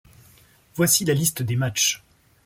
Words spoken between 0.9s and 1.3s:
la